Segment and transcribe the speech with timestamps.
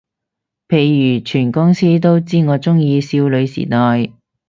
[0.67, 4.11] 譬如全公司都知我鍾意少女時代